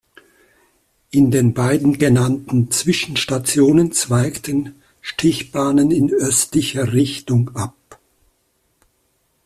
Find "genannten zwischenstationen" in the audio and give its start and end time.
1.99-3.91